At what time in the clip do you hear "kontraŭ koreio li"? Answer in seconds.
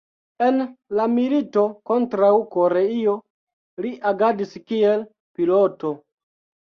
1.91-3.95